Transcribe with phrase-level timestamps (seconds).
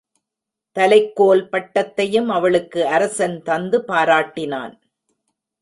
[0.77, 4.73] தலைக்கோல் பட்டத்தையும் அவளுக்கு அரசன் தந்து பாராட்டினான்.